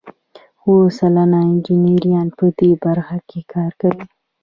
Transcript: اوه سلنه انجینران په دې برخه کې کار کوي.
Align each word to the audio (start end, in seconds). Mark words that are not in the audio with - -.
اوه 0.63 0.85
سلنه 0.97 1.37
انجینران 1.47 2.27
په 2.37 2.45
دې 2.57 2.71
برخه 2.83 3.17
کې 3.29 3.39
کار 3.53 3.71
کوي. 3.81 4.05